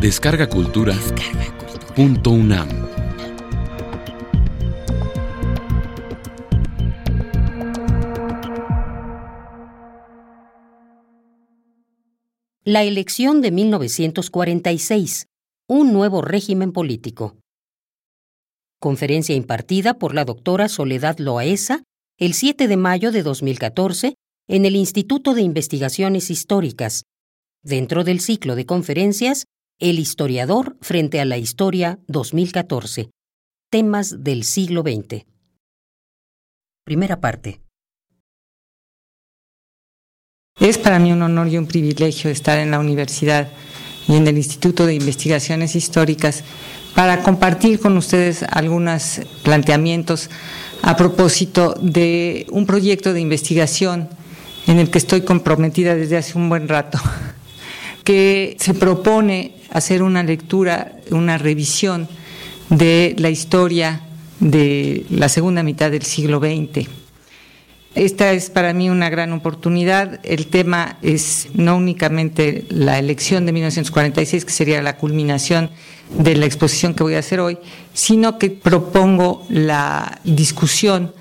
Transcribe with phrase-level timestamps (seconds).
[0.00, 0.94] Descarga Cultura.
[1.94, 2.70] Punto UNAM.
[12.64, 15.26] La elección de 1946.
[15.68, 17.36] Un nuevo régimen político.
[18.78, 21.82] Conferencia impartida por la doctora Soledad Loaesa
[22.16, 24.14] el 7 de mayo de 2014
[24.48, 27.02] en el Instituto de Investigaciones Históricas,
[27.62, 29.44] dentro del ciclo de conferencias
[29.80, 33.08] El historiador frente a la historia 2014.
[33.70, 35.24] Temas del siglo XX.
[36.84, 37.62] Primera parte.
[40.60, 43.48] Es para mí un honor y un privilegio estar en la universidad
[44.06, 46.44] y en el Instituto de Investigaciones Históricas
[46.94, 50.28] para compartir con ustedes algunos planteamientos
[50.82, 54.10] a propósito de un proyecto de investigación
[54.66, 56.98] en el que estoy comprometida desde hace un buen rato,
[58.10, 62.08] que se propone hacer una lectura, una revisión
[62.68, 64.00] de la historia
[64.40, 66.88] de la segunda mitad del siglo XX.
[67.94, 70.18] Esta es para mí una gran oportunidad.
[70.24, 75.70] El tema es no únicamente la elección de 1946, que sería la culminación
[76.18, 77.58] de la exposición que voy a hacer hoy,
[77.94, 81.12] sino que propongo la discusión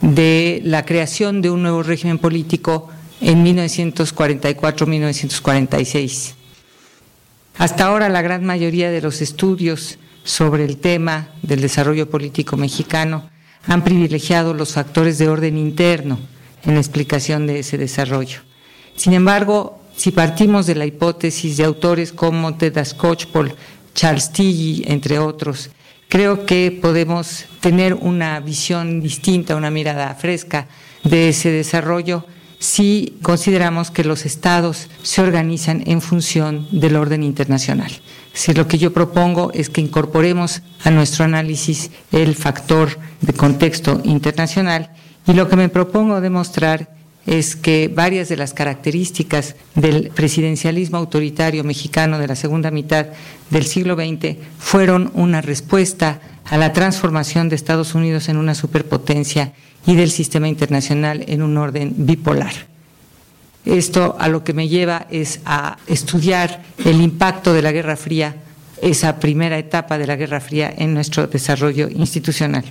[0.00, 2.88] de la creación de un nuevo régimen político
[3.20, 6.34] en 1944-1946.
[7.58, 13.30] Hasta ahora la gran mayoría de los estudios sobre el tema del desarrollo político mexicano
[13.66, 16.18] han privilegiado los factores de orden interno
[16.64, 18.40] en la explicación de ese desarrollo.
[18.94, 23.54] Sin embargo, si partimos de la hipótesis de autores como Ted Skocpol,
[23.94, 25.70] Charles Tilly, entre otros,
[26.08, 30.68] creo que podemos tener una visión distinta, una mirada fresca
[31.02, 32.26] de ese desarrollo
[32.58, 37.92] si consideramos que los estados se organizan en función del orden internacional.
[38.32, 44.00] Si lo que yo propongo es que incorporemos a nuestro análisis el factor de contexto
[44.04, 44.90] internacional
[45.26, 46.94] y lo que me propongo demostrar
[47.26, 53.06] es que varias de las características del presidencialismo autoritario mexicano de la segunda mitad
[53.50, 59.52] del siglo XX fueron una respuesta a la transformación de Estados Unidos en una superpotencia
[59.86, 62.52] y del sistema internacional en un orden bipolar.
[63.64, 68.36] Esto a lo que me lleva es a estudiar el impacto de la Guerra Fría,
[68.80, 72.64] esa primera etapa de la Guerra Fría en nuestro desarrollo institucional.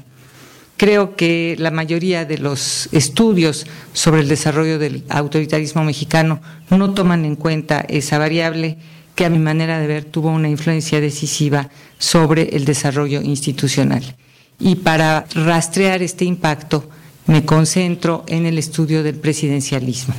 [0.78, 7.24] Creo que la mayoría de los estudios sobre el desarrollo del autoritarismo mexicano no toman
[7.24, 8.78] en cuenta esa variable
[9.16, 14.04] que a mi manera de ver tuvo una influencia decisiva sobre el desarrollo institucional.
[14.60, 16.90] Y para rastrear este impacto
[17.28, 20.14] me concentro en el estudio del presidencialismo.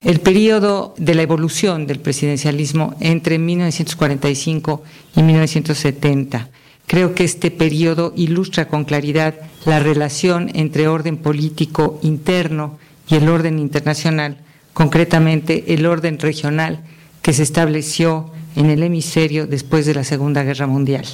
[0.00, 4.82] El periodo de la evolución del presidencialismo entre 1945
[5.16, 6.50] y 1970
[6.86, 13.28] Creo que este periodo ilustra con claridad la relación entre orden político interno y el
[13.28, 14.38] orden internacional,
[14.74, 16.84] concretamente el orden regional
[17.22, 21.06] que se estableció en el hemisferio después de la Segunda Guerra Mundial.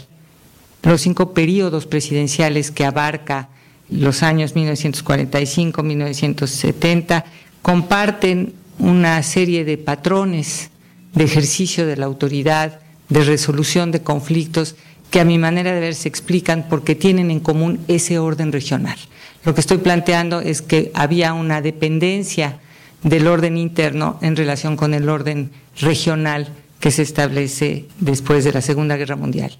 [0.82, 3.48] Los cinco periodos presidenciales que abarca
[3.90, 7.24] los años 1945-1970
[7.62, 10.70] comparten una serie de patrones
[11.12, 14.76] de ejercicio de la autoridad, de resolución de conflictos
[15.10, 18.96] que a mi manera de ver se explican porque tienen en común ese orden regional.
[19.44, 22.58] Lo que estoy planteando es que había una dependencia
[23.02, 25.50] del orden interno en relación con el orden
[25.80, 26.48] regional
[26.78, 29.56] que se establece después de la Segunda Guerra Mundial.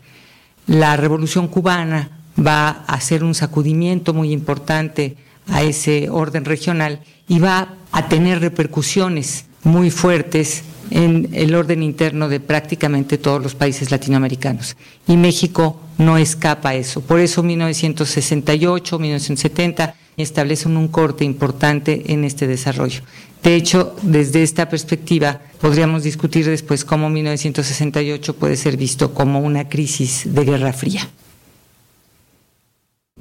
[0.67, 5.17] La Revolución cubana va a hacer un sacudimiento muy importante
[5.49, 12.29] a ese orden regional y va a tener repercusiones muy fuertes en el orden interno
[12.29, 14.77] de prácticamente todos los países latinoamericanos.
[15.07, 17.01] Y México no escapa a eso.
[17.01, 23.03] Por eso 1968, 1970 establecen un corte importante en este desarrollo.
[23.43, 29.69] De hecho, desde esta perspectiva, podríamos discutir después cómo 1968 puede ser visto como una
[29.69, 31.09] crisis de Guerra Fría.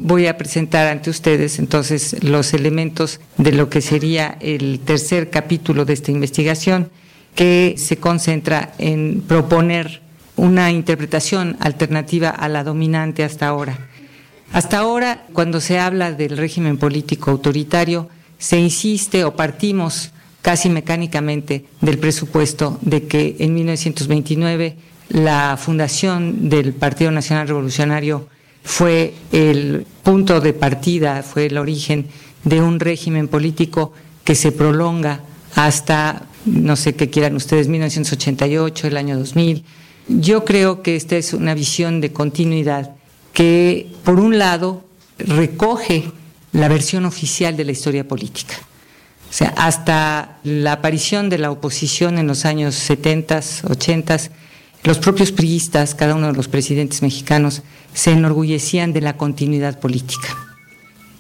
[0.01, 5.84] Voy a presentar ante ustedes entonces los elementos de lo que sería el tercer capítulo
[5.84, 6.90] de esta investigación,
[7.36, 10.01] que se concentra en proponer
[10.38, 13.90] una interpretación alternativa a la dominante hasta ahora.
[14.54, 18.07] Hasta ahora, cuando se habla del régimen político autoritario,
[18.38, 20.12] se insiste o partimos
[20.42, 24.78] casi mecánicamente del presupuesto de que en 1929
[25.10, 28.30] la fundación del Partido Nacional Revolucionario
[28.64, 32.08] fue el punto de partida, fue el origen
[32.44, 35.22] de un régimen político que se prolonga
[35.56, 39.64] hasta no sé qué quieran ustedes, 1988, el año 2000.
[40.08, 42.96] Yo creo que esta es una visión de continuidad
[43.34, 44.84] que, por un lado,
[45.18, 46.12] recoge
[46.52, 48.56] la versión oficial de la historia política.
[49.30, 54.18] O sea, hasta la aparición de la oposición en los años 70, 80,
[54.84, 60.30] los propios priistas, cada uno de los presidentes mexicanos, se enorgullecían de la continuidad política.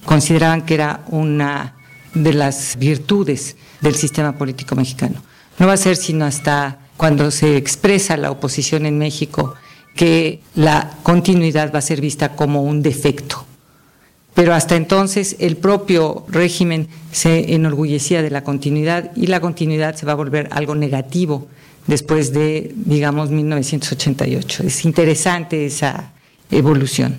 [0.05, 1.75] Consideraban que era una
[2.13, 5.21] de las virtudes del sistema político mexicano.
[5.57, 9.55] No va a ser sino hasta cuando se expresa la oposición en México
[9.95, 13.45] que la continuidad va a ser vista como un defecto.
[14.33, 20.05] Pero hasta entonces el propio régimen se enorgullecía de la continuidad y la continuidad se
[20.05, 21.47] va a volver algo negativo
[21.89, 24.63] después de, digamos, 1988.
[24.63, 26.13] Es interesante esa
[26.51, 27.17] evolución.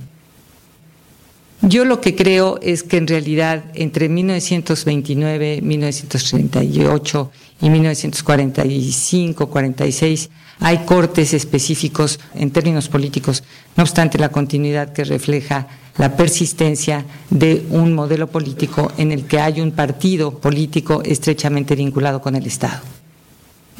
[1.62, 7.30] Yo lo que creo es que en realidad entre 1929, 1938
[7.60, 10.30] y 1945, 46
[10.60, 13.42] hay cortes específicos en términos políticos,
[13.76, 15.66] no obstante la continuidad que refleja
[15.98, 22.22] la persistencia de un modelo político en el que hay un partido político estrechamente vinculado
[22.22, 22.99] con el Estado.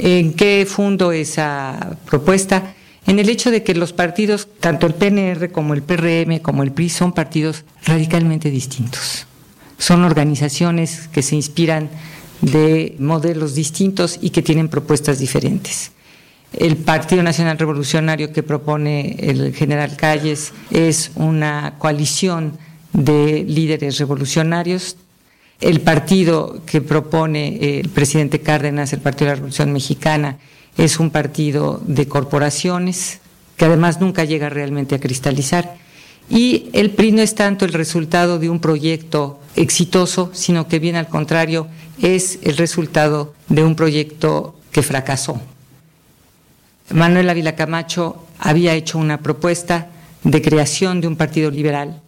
[0.03, 2.75] ¿En qué fundo esa propuesta?
[3.07, 6.73] En el hecho de que los partidos, tanto el PNR como el PRM como el
[6.73, 9.27] PRI, son partidos radicalmente distintos.
[9.77, 11.91] Son organizaciones que se inspiran
[12.41, 15.93] de modelos distintos y que tienen propuestas diferentes.
[16.55, 22.57] El Partido Nacional Revolucionario que propone el general Calles es una coalición
[22.95, 24.97] de líderes revolucionarios
[25.61, 30.39] el partido que propone el presidente Cárdenas, el Partido de la Revolución Mexicana,
[30.77, 33.21] es un partido de corporaciones
[33.57, 35.77] que además nunca llega realmente a cristalizar.
[36.31, 40.97] Y el PRI no es tanto el resultado de un proyecto exitoso, sino que bien
[40.97, 41.67] al contrario
[42.01, 45.41] es el resultado de un proyecto que fracasó.
[46.95, 49.89] Manuel Ávila Camacho había hecho una propuesta
[50.25, 52.01] de creación de un partido liberal,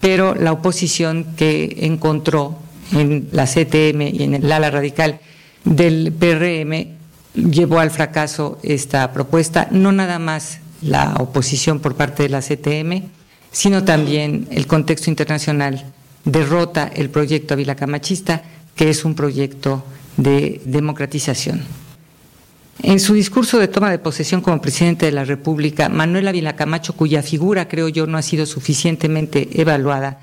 [0.00, 2.58] pero la oposición que encontró
[2.92, 5.20] en la CTM y en el ala radical
[5.64, 6.96] del PRM
[7.50, 13.08] llevó al fracaso esta propuesta, no nada más la oposición por parte de la CTM,
[13.50, 15.92] sino también el contexto internacional
[16.24, 18.42] derrota el proyecto Avila Camachista,
[18.74, 19.84] que es un proyecto
[20.16, 21.64] de democratización.
[22.82, 26.92] En su discurso de toma de posesión como presidente de la República, Manuel Ávila Camacho,
[26.94, 30.20] cuya figura creo yo no ha sido suficientemente evaluada,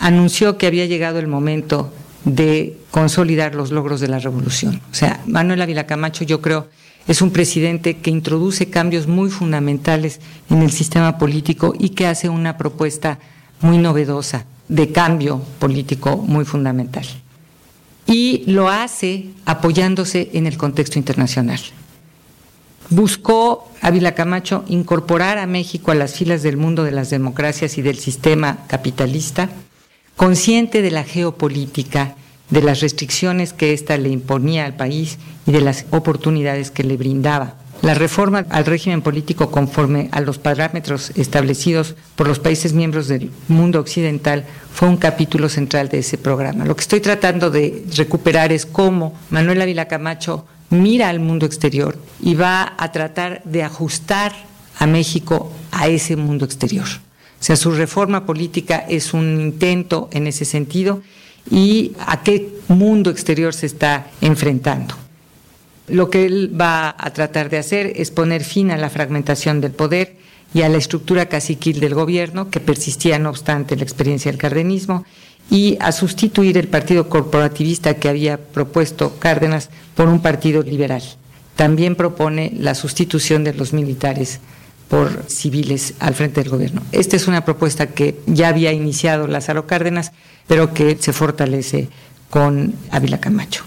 [0.00, 1.92] anunció que había llegado el momento
[2.24, 4.80] de consolidar los logros de la revolución.
[4.90, 6.68] O sea, Manuel Ávila Camacho yo creo
[7.06, 12.28] es un presidente que introduce cambios muy fundamentales en el sistema político y que hace
[12.28, 13.18] una propuesta
[13.60, 17.04] muy novedosa de cambio político muy fundamental.
[18.06, 21.60] Y lo hace apoyándose en el contexto internacional.
[22.90, 27.82] Buscó Ávila Camacho incorporar a México a las filas del mundo de las democracias y
[27.82, 29.48] del sistema capitalista,
[30.20, 32.14] consciente de la geopolítica,
[32.50, 36.98] de las restricciones que ésta le imponía al país y de las oportunidades que le
[36.98, 37.54] brindaba.
[37.80, 43.30] La reforma al régimen político conforme a los parámetros establecidos por los países miembros del
[43.48, 46.66] mundo occidental fue un capítulo central de ese programa.
[46.66, 51.96] Lo que estoy tratando de recuperar es cómo Manuel Ávila Camacho mira al mundo exterior
[52.20, 54.34] y va a tratar de ajustar
[54.78, 56.88] a México a ese mundo exterior.
[57.40, 61.02] O sea, su reforma política es un intento en ese sentido
[61.50, 64.94] y a qué mundo exterior se está enfrentando.
[65.88, 69.72] Lo que él va a tratar de hacer es poner fin a la fragmentación del
[69.72, 70.16] poder
[70.52, 75.04] y a la estructura caciquil del gobierno, que persistía no obstante la experiencia del cardenismo,
[75.50, 81.02] y a sustituir el partido corporativista que había propuesto Cárdenas por un partido liberal.
[81.56, 84.40] También propone la sustitución de los militares
[84.90, 86.82] por civiles al frente del gobierno.
[86.90, 90.10] Esta es una propuesta que ya había iniciado Lázaro Cárdenas,
[90.48, 91.88] pero que se fortalece
[92.28, 93.64] con Ávila Camacho.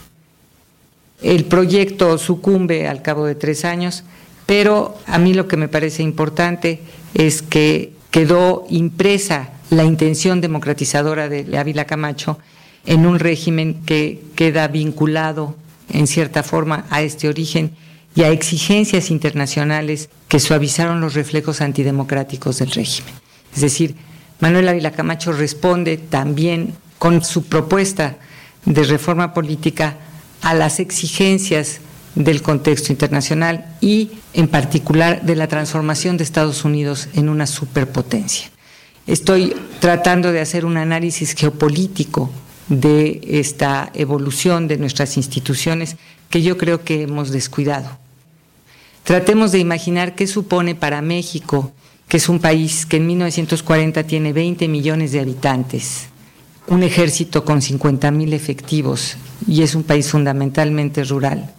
[1.22, 4.04] El proyecto sucumbe al cabo de tres años,
[4.46, 6.82] pero a mí lo que me parece importante
[7.14, 12.38] es que quedó impresa la intención democratizadora de Ávila Camacho
[12.86, 15.56] en un régimen que queda vinculado
[15.90, 17.72] en cierta forma a este origen
[18.16, 23.14] y a exigencias internacionales que suavizaron los reflejos antidemocráticos del régimen.
[23.56, 23.96] Es decir,
[24.40, 28.18] Manuel Ávila Camacho responde también con su propuesta
[28.66, 29.98] de reforma política
[30.42, 31.80] a las exigencias
[32.16, 38.50] del contexto internacional y en particular de la transformación de Estados Unidos en una superpotencia.
[39.08, 42.30] Estoy tratando de hacer un análisis geopolítico
[42.70, 45.98] de esta evolución de nuestras instituciones
[46.30, 48.03] que yo creo que hemos descuidado.
[49.04, 51.74] Tratemos de imaginar qué supone para México,
[52.08, 56.06] que es un país que en 1940 tiene 20 millones de habitantes,
[56.68, 61.54] un ejército con 50 mil efectivos y es un país fundamentalmente rural,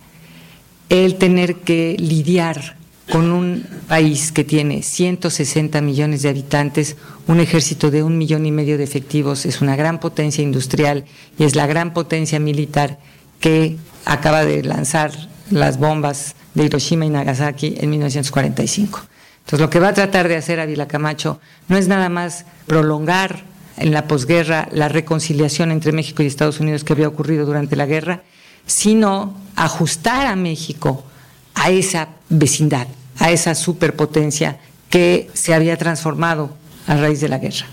[0.88, 2.76] el tener que lidiar
[3.12, 6.96] con un país que tiene 160 millones de habitantes,
[7.26, 11.04] un ejército de un millón y medio de efectivos, es una gran potencia industrial
[11.38, 12.98] y es la gran potencia militar
[13.38, 15.12] que acaba de lanzar
[15.50, 19.00] las bombas de Hiroshima y Nagasaki en 1945.
[19.38, 23.44] Entonces, lo que va a tratar de hacer Ávila Camacho no es nada más prolongar
[23.76, 27.86] en la posguerra la reconciliación entre México y Estados Unidos que había ocurrido durante la
[27.86, 28.22] guerra,
[28.66, 31.04] sino ajustar a México
[31.54, 32.86] a esa vecindad,
[33.18, 34.58] a esa superpotencia
[34.88, 36.56] que se había transformado
[36.86, 37.66] a raíz de la guerra.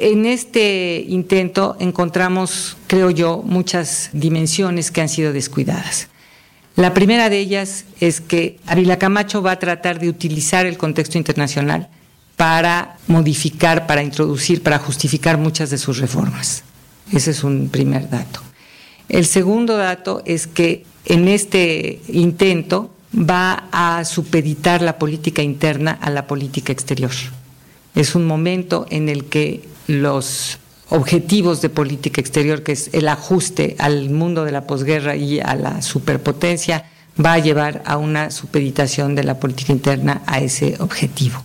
[0.00, 6.08] En este intento encontramos, creo yo, muchas dimensiones que han sido descuidadas.
[6.76, 11.16] La primera de ellas es que Ávila Camacho va a tratar de utilizar el contexto
[11.16, 11.88] internacional
[12.36, 16.64] para modificar, para introducir, para justificar muchas de sus reformas.
[17.12, 18.40] Ese es un primer dato.
[19.08, 26.10] El segundo dato es que en este intento va a supeditar la política interna a
[26.10, 27.12] la política exterior.
[27.94, 33.76] Es un momento en el que los objetivos de política exterior, que es el ajuste
[33.78, 36.90] al mundo de la posguerra y a la superpotencia,
[37.24, 41.42] va a llevar a una supeditación de la política interna a ese objetivo.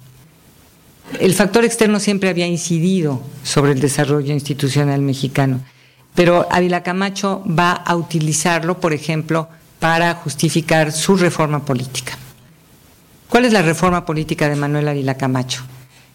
[1.19, 5.61] El factor externo siempre había incidido sobre el desarrollo institucional mexicano
[6.15, 9.47] pero Ávila Camacho va a utilizarlo, por ejemplo,
[9.79, 12.17] para justificar su reforma política.
[13.29, 15.63] ¿Cuál es la reforma política de Manuel Ávila Camacho?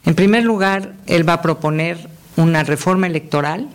[0.04, 3.69] En primer lugar, él va a proponer una reforma electoral,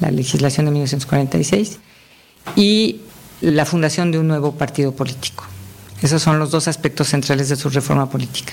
[0.00, 1.78] la legislación de 1946,
[2.54, 3.00] y
[3.40, 5.44] la fundación de un nuevo partido político.
[6.02, 8.52] Esos son los dos aspectos centrales de su reforma política.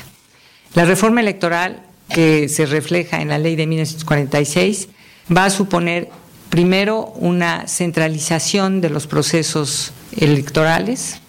[0.73, 4.89] La reforma electoral, que se refleja en la ley de 1946,
[5.35, 6.09] va a suponer
[6.49, 11.19] primero una centralización de los procesos electorales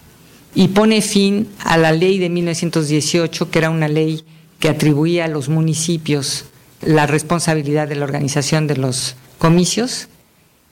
[0.53, 4.23] y pone fin a la ley de 1918, que era una ley
[4.59, 6.45] que atribuía a los municipios
[6.85, 10.07] la responsabilidad de la organización de los comicios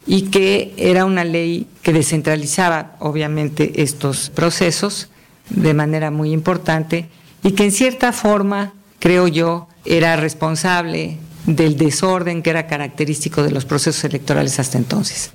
[0.05, 5.09] y que era una ley que descentralizaba obviamente estos procesos
[5.49, 7.09] de manera muy importante
[7.43, 13.51] y que en cierta forma, creo yo, era responsable del desorden que era característico de
[13.51, 15.31] los procesos electorales hasta entonces.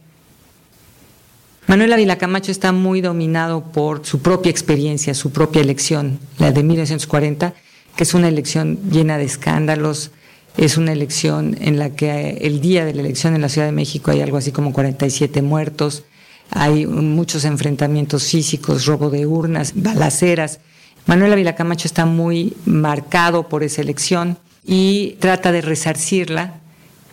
[1.67, 6.63] Manuel Ávila Camacho está muy dominado por su propia experiencia, su propia elección, la de
[6.63, 7.53] 1940,
[7.95, 10.11] que es una elección llena de escándalos,
[10.59, 13.73] es una elección en la que el día de la elección en la Ciudad de
[13.73, 16.03] México hay algo así como 47 muertos,
[16.51, 20.59] hay muchos enfrentamientos físicos, robo de urnas, balaceras.
[21.07, 24.37] Manuel Ávila Camacho está muy marcado por esa elección
[24.67, 26.55] y trata de resarcirla.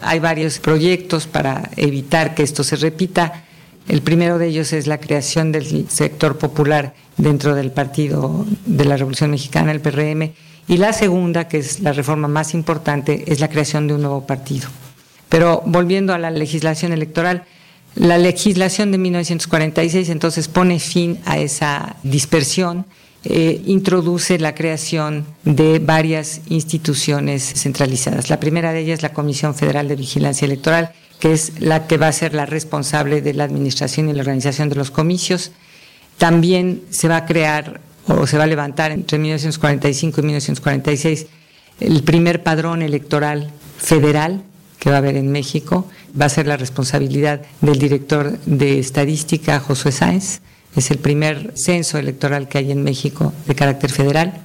[0.01, 3.43] Hay varios proyectos para evitar que esto se repita.
[3.87, 8.97] El primero de ellos es la creación del sector popular dentro del Partido de la
[8.97, 10.33] Revolución Mexicana, el PRM,
[10.67, 14.25] y la segunda, que es la reforma más importante, es la creación de un nuevo
[14.25, 14.67] partido.
[15.29, 17.43] Pero volviendo a la legislación electoral,
[17.95, 22.85] la legislación de 1946 entonces pone fin a esa dispersión
[23.27, 28.29] eh, introduce la creación de varias instituciones centralizadas.
[28.29, 31.97] La primera de ellas es la Comisión Federal de Vigilancia Electoral, que es la que
[31.97, 35.51] va a ser la responsable de la administración y la organización de los comicios.
[36.19, 41.27] También se va a crear o se va a levantar entre 1945 y 1946
[41.79, 44.43] el primer padrón electoral federal
[44.79, 45.87] que va a haber en México.
[46.19, 50.41] Va a ser la responsabilidad del director de estadística, Josué Sáenz
[50.75, 54.41] es el primer censo electoral que hay en México de carácter federal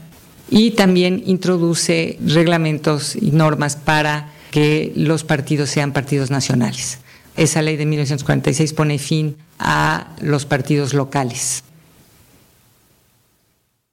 [0.49, 6.99] y también introduce reglamentos y normas para que los partidos sean partidos nacionales.
[7.37, 11.63] Esa ley de 1946 pone fin a los partidos locales.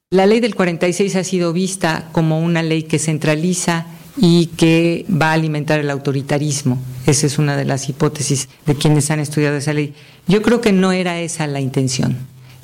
[0.09, 5.31] La ley del 46 ha sido vista como una ley que centraliza y que va
[5.31, 6.81] a alimentar el autoritarismo.
[7.05, 9.93] Esa es una de las hipótesis de quienes han estudiado esa ley.
[10.25, 12.15] Yo creo que no era esa la intención.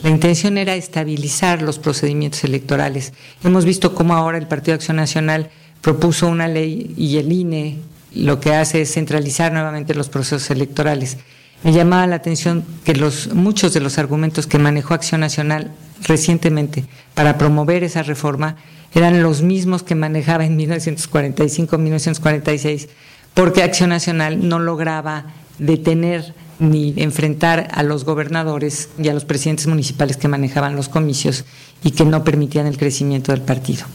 [0.01, 3.11] La intención era estabilizar los procedimientos electorales.
[3.43, 5.49] Hemos visto cómo ahora el Partido Acción Nacional
[5.81, 7.79] propuso una ley y el INE
[8.15, 11.17] lo que hace es centralizar nuevamente los procesos electorales.
[11.63, 15.71] Me llamaba la atención que los, muchos de los argumentos que manejó Acción Nacional
[16.03, 18.55] recientemente para promover esa reforma
[18.93, 22.87] eran los mismos que manejaba en 1945-1946
[23.33, 25.25] porque Acción Nacional no lograba
[25.57, 31.45] detener ni enfrentar a los gobernadores y a los presidentes municipales que manejaban los comicios
[31.83, 33.85] y que no permitían el crecimiento del partido.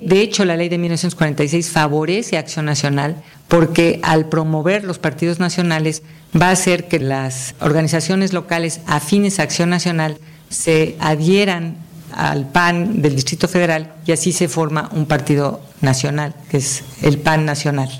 [0.00, 5.38] De hecho, la ley de 1946 favorece a Acción Nacional porque al promover los partidos
[5.38, 6.02] nacionales
[6.40, 10.18] va a hacer que las organizaciones locales afines a Acción Nacional
[10.52, 11.76] se adhieran
[12.14, 17.18] al PAN del Distrito Federal y así se forma un partido nacional, que es el
[17.18, 17.90] PAN nacional.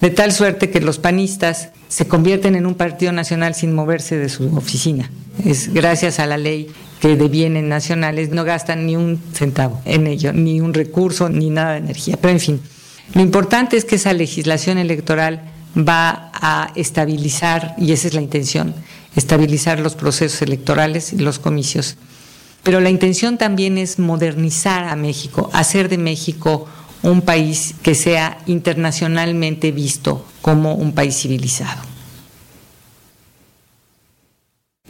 [0.00, 4.28] De tal suerte que los panistas se convierten en un partido nacional sin moverse de
[4.28, 5.10] su oficina.
[5.44, 6.68] Es gracias a la ley
[7.00, 11.72] que de nacionales no gastan ni un centavo en ello, ni un recurso, ni nada
[11.72, 12.16] de energía.
[12.20, 12.60] Pero en fin,
[13.14, 18.74] lo importante es que esa legislación electoral va a estabilizar, y esa es la intención,
[19.16, 21.96] estabilizar los procesos electorales y los comicios.
[22.62, 26.66] Pero la intención también es modernizar a México, hacer de México
[27.02, 31.90] un país que sea internacionalmente visto como un país civilizado.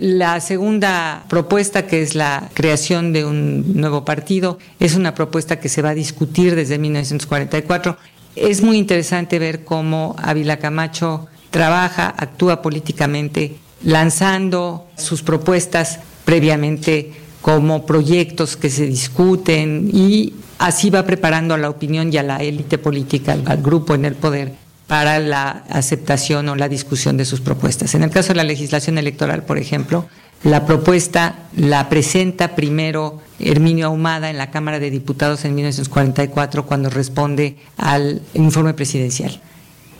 [0.00, 5.68] La segunda propuesta, que es la creación de un nuevo partido, es una propuesta que
[5.68, 7.98] se va a discutir desde 1944.
[8.34, 17.86] Es muy interesante ver cómo Ávila Camacho trabaja, actúa políticamente, lanzando sus propuestas previamente como
[17.86, 22.78] proyectos que se discuten y así va preparando a la opinión y a la élite
[22.78, 24.52] política, al grupo en el poder,
[24.86, 27.94] para la aceptación o la discusión de sus propuestas.
[27.94, 30.06] En el caso de la legislación electoral, por ejemplo,
[30.42, 36.90] la propuesta la presenta primero Herminio Ahumada en la Cámara de Diputados en 1944 cuando
[36.90, 39.40] responde al informe presidencial.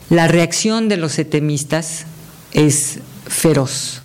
[0.09, 2.05] La reacción de los setemistas
[2.53, 2.99] es
[3.31, 4.01] feroz.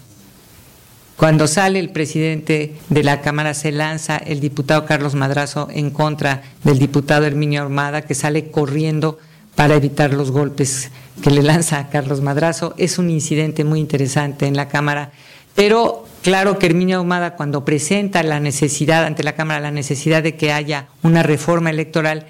[1.17, 6.43] Cuando sale el presidente de la Cámara se lanza el diputado Carlos Madrazo en contra
[6.63, 9.19] del diputado Herminio Ahumada que sale corriendo
[9.55, 10.91] para evitar los golpes
[11.23, 12.75] que le lanza a Carlos Madrazo.
[12.77, 15.11] Es un incidente muy interesante en la Cámara,
[15.55, 20.37] pero claro que Herminio Ahumada cuando presenta la necesidad ante la Cámara, la necesidad de
[20.37, 22.27] que haya una reforma electoral,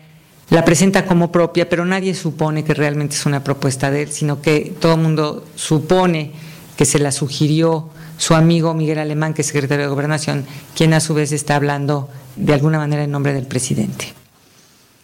[0.48, 4.40] la presenta como propia, pero nadie supone que realmente es una propuesta de él, sino
[4.40, 6.45] que todo el mundo supone
[6.76, 11.00] que se la sugirió su amigo Miguel Alemán, que es secretario de Gobernación, quien a
[11.00, 14.14] su vez está hablando de alguna manera en nombre del presidente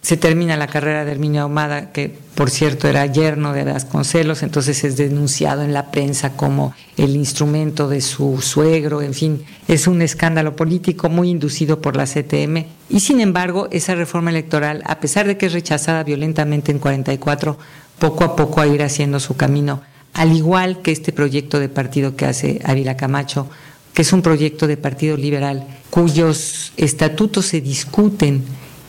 [0.03, 4.83] se termina la carrera de Herminio Ahumada, que por cierto era yerno de Vasconcelos, entonces
[4.83, 10.03] es denunciado en la prensa como el instrumento de su suegro, en fin, es un
[10.03, 12.67] escándalo político muy inducido por la CTM.
[12.91, 17.57] Y sin embargo, esa reforma electoral, a pesar de que es rechazada violentamente en 44,
[18.01, 22.16] poco a poco a ir haciendo su camino, al igual que este proyecto de partido
[22.16, 23.48] que hace Ávila Camacho,
[23.94, 28.42] que es un proyecto de partido liberal, cuyos estatutos se discuten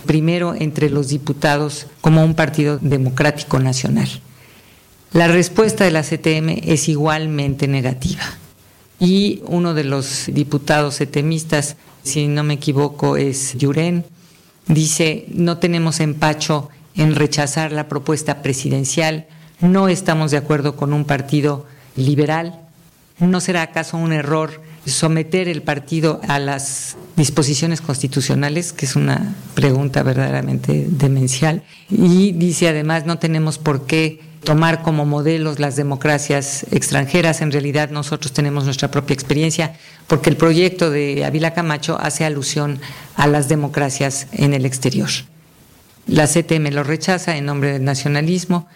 [0.05, 4.09] primero entre los diputados como un partido democrático nacional.
[5.13, 8.23] La respuesta de la CTM es igualmente negativa.
[8.99, 14.05] Y uno de los diputados CTMistas, si no me equivoco, es Yuren,
[14.67, 19.27] dice, no tenemos empacho en rechazar la propuesta presidencial,
[19.63, 22.59] no estamos de acuerdo con un partido liberal,
[23.19, 29.35] ¿no será acaso un error someter el partido a las disposiciones constitucionales, que es una
[29.55, 31.63] pregunta verdaderamente demencial.
[31.89, 37.41] Y dice además, no tenemos por qué tomar como modelos las democracias extranjeras.
[37.41, 39.75] En realidad nosotros tenemos nuestra propia experiencia,
[40.07, 42.79] porque el proyecto de Avila Camacho hace alusión
[43.15, 45.09] a las democracias en el exterior.
[46.07, 48.67] La CTM lo rechaza en nombre del nacionalismo.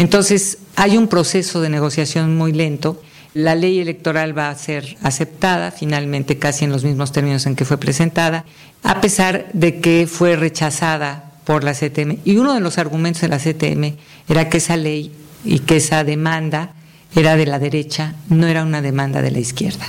[0.00, 3.00] Entonces hay un proceso de negociación muy lento
[3.34, 7.64] la ley electoral va a ser aceptada finalmente casi en los mismos términos en que
[7.64, 8.44] fue presentada,
[8.82, 12.18] a pesar de que fue rechazada por la CTM.
[12.24, 13.96] Y uno de los argumentos de la CTM
[14.28, 15.12] era que esa ley
[15.44, 16.74] y que esa demanda
[17.14, 19.86] era de la derecha, no era una demanda de la izquierda.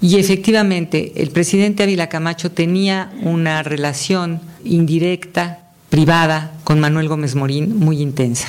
[0.00, 5.58] Y efectivamente, el presidente Ávila Camacho tenía una relación indirecta,
[5.90, 8.48] privada, con Manuel Gómez Morín muy intensa.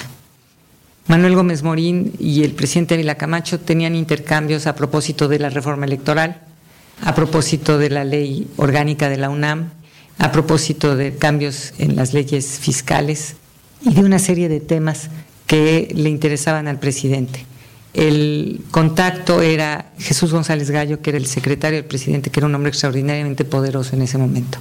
[1.08, 5.86] Manuel Gómez Morín y el presidente Ávila Camacho tenían intercambios a propósito de la reforma
[5.86, 6.42] electoral,
[7.04, 9.72] a propósito de la ley orgánica de la UNAM,
[10.20, 13.36] a propósito de cambios en las leyes fiscales
[13.84, 15.10] y de una serie de temas
[15.48, 17.46] que le interesaban al presidente.
[17.94, 22.56] El contacto era Jesús González Gallo, que era el secretario del presidente, que era un
[22.56, 24.60] hombre extraordinariamente poderoso en ese momento.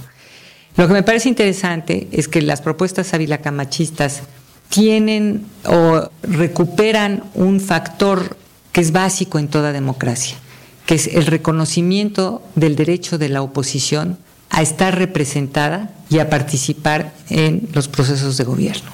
[0.75, 4.23] Lo que me parece interesante es que las propuestas avilacamachistas
[4.71, 8.37] tienen o recuperan un factor
[8.71, 10.37] que es básico en toda democracia,
[10.85, 14.17] que es el reconocimiento del derecho de la oposición
[14.49, 18.89] a estar representada y a participar en los procesos de gobierno.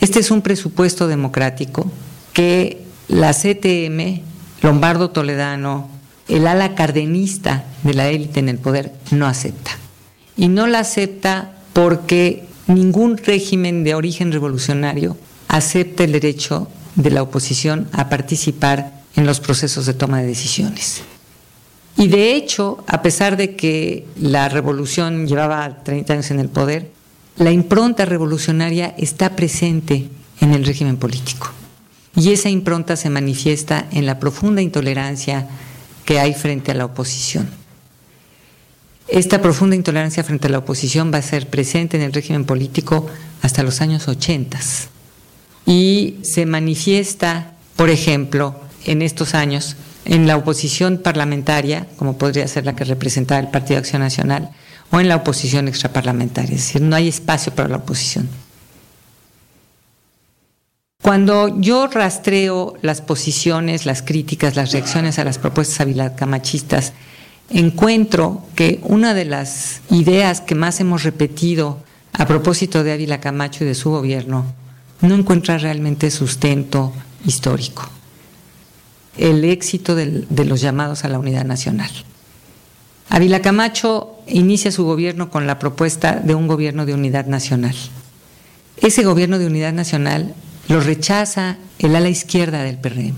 [0.00, 1.90] Este es un presupuesto democrático
[2.32, 4.22] que la CTM,
[4.62, 5.88] Lombardo Toledano,
[6.28, 9.72] el ala cardenista de la élite en el poder, no acepta.
[10.36, 15.16] Y no la acepta porque ningún régimen de origen revolucionario
[15.48, 21.02] acepta el derecho de la oposición a participar en los procesos de toma de decisiones.
[21.96, 26.90] Y de hecho, a pesar de que la revolución llevaba 30 años en el poder,
[27.36, 30.08] la impronta revolucionaria está presente
[30.40, 31.50] en el régimen político.
[32.16, 35.48] Y esa impronta se manifiesta en la profunda intolerancia
[36.04, 37.48] que hay frente a la oposición.
[39.08, 43.06] Esta profunda intolerancia frente a la oposición va a ser presente en el régimen político
[43.42, 44.58] hasta los años 80
[45.66, 48.54] y se manifiesta, por ejemplo,
[48.86, 53.78] en estos años en la oposición parlamentaria, como podría ser la que representaba el Partido
[53.78, 54.50] Acción Nacional,
[54.90, 58.28] o en la oposición extraparlamentaria, es decir, no hay espacio para la oposición.
[61.02, 66.92] Cuando yo rastreo las posiciones, las críticas, las reacciones a las propuestas avilacamachistas,
[67.50, 71.78] encuentro que una de las ideas que más hemos repetido
[72.12, 74.44] a propósito de Ávila Camacho y de su gobierno
[75.00, 76.92] no encuentra realmente sustento
[77.24, 77.88] histórico
[79.16, 81.90] el éxito de los llamados a la unidad nacional.
[83.10, 87.74] Ávila Camacho inicia su gobierno con la propuesta de un gobierno de unidad nacional.
[88.78, 90.34] Ese gobierno de unidad nacional
[90.68, 93.14] lo rechaza el ala izquierda del PRM,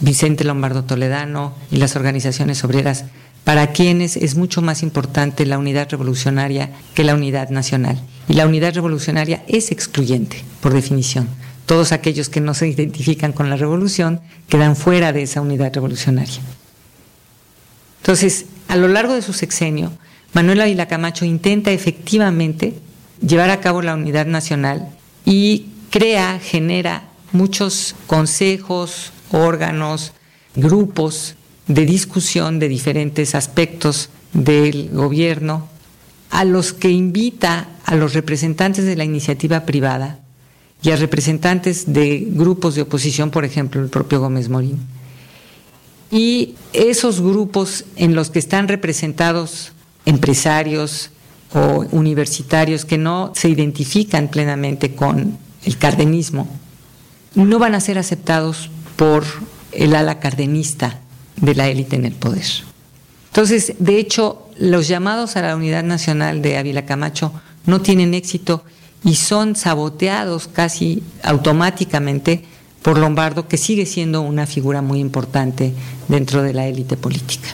[0.00, 3.04] Vicente Lombardo Toledano y las organizaciones obreras,
[3.44, 8.00] para quienes es mucho más importante la unidad revolucionaria que la unidad nacional.
[8.28, 11.28] Y la unidad revolucionaria es excluyente, por definición
[11.66, 16.40] todos aquellos que no se identifican con la revolución quedan fuera de esa unidad revolucionaria.
[18.00, 19.92] Entonces, a lo largo de su sexenio,
[20.32, 22.74] Manuel Ávila Camacho intenta efectivamente
[23.26, 24.88] llevar a cabo la unidad nacional
[25.24, 30.12] y crea, genera muchos consejos, órganos,
[30.56, 35.68] grupos de discusión de diferentes aspectos del gobierno,
[36.30, 40.18] a los que invita a los representantes de la iniciativa privada
[40.82, 44.78] y a representantes de grupos de oposición, por ejemplo, el propio Gómez Morín.
[46.10, 49.72] Y esos grupos en los que están representados
[50.04, 51.10] empresarios
[51.54, 56.48] o universitarios que no se identifican plenamente con el cardenismo,
[57.34, 59.24] no van a ser aceptados por
[59.72, 61.01] el ala cardenista
[61.36, 62.44] de la élite en el poder.
[63.28, 67.32] Entonces, de hecho, los llamados a la unidad nacional de Ávila Camacho
[67.64, 68.64] no tienen éxito
[69.04, 72.44] y son saboteados casi automáticamente
[72.82, 75.72] por Lombardo, que sigue siendo una figura muy importante
[76.08, 77.48] dentro de la élite política.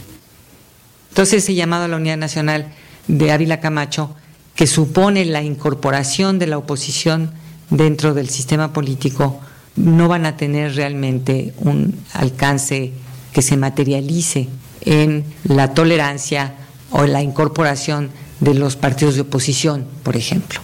[1.10, 2.72] Entonces, ese llamado a la Unidad Nacional
[3.06, 4.14] de Ávila Camacho,
[4.54, 7.30] que supone la incorporación de la oposición
[7.70, 9.40] dentro del sistema político,
[9.76, 12.92] no van a tener realmente un alcance
[13.32, 14.48] que se materialice
[14.82, 16.54] en la tolerancia
[16.90, 18.10] o la incorporación
[18.40, 20.60] de los partidos de oposición, por ejemplo.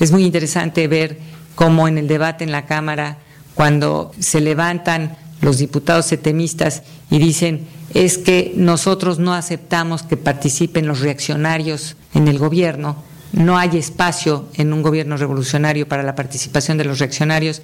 [0.00, 1.18] Es muy interesante ver
[1.54, 3.18] cómo en el debate en la Cámara,
[3.54, 10.86] cuando se levantan los diputados setemistas y dicen es que nosotros no aceptamos que participen
[10.86, 12.96] los reaccionarios en el gobierno,
[13.32, 17.62] no hay espacio en un gobierno revolucionario para la participación de los reaccionarios.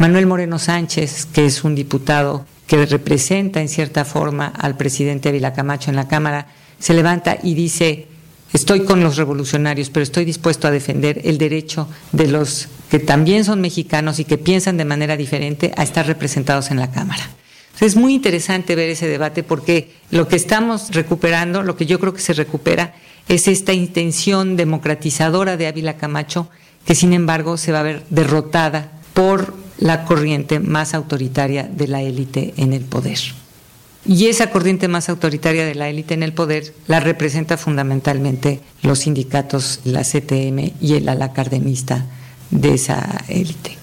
[0.00, 5.52] Manuel Moreno Sánchez, que es un diputado que representa en cierta forma al presidente Ávila
[5.52, 6.46] Camacho en la Cámara,
[6.78, 8.06] se levanta y dice
[8.54, 13.44] Estoy con los revolucionarios, pero estoy dispuesto a defender el derecho de los que también
[13.44, 17.28] son mexicanos y que piensan de manera diferente a estar representados en la Cámara.
[17.78, 22.14] es muy interesante ver ese debate porque lo que estamos recuperando, lo que yo creo
[22.14, 22.94] que se recupera,
[23.28, 26.48] es esta intención democratizadora de Ávila Camacho,
[26.86, 32.02] que sin embargo se va a ver derrotada por la corriente más autoritaria de la
[32.02, 33.18] élite en el poder.
[34.06, 39.00] Y esa corriente más autoritaria de la élite en el poder la representa fundamentalmente los
[39.00, 41.32] sindicatos, la CTM y el ala
[42.50, 43.79] de esa élite.